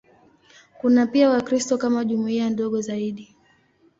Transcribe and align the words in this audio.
Kuna 0.77 1.07
pia 1.07 1.29
Wakristo 1.29 1.77
kama 1.77 2.05
jumuiya 2.05 2.49
ndogo 2.49 2.81
zaidi. 2.81 3.35